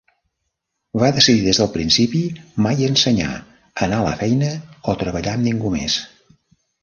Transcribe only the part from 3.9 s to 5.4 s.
a la feina o treballar